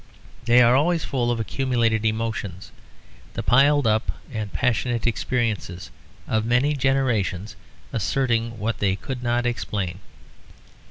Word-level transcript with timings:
They 0.45 0.63
are 0.63 0.75
always 0.75 1.05
full 1.05 1.29
of 1.29 1.39
accumulated 1.39 2.03
emotions, 2.05 2.71
the 3.35 3.43
piled 3.43 3.85
up 3.85 4.11
and 4.33 4.51
passionate 4.51 5.05
experiences 5.05 5.91
of 6.27 6.43
many 6.43 6.73
generations 6.75 7.55
asserting 7.93 8.57
what 8.57 8.79
they 8.79 8.95
could 8.95 9.21
not 9.21 9.45
explain. 9.45 9.99